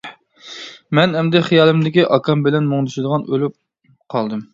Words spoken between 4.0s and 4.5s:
قالدىم.